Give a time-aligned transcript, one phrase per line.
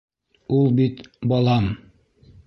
[0.59, 1.03] Ул бит...
[1.33, 1.67] балам!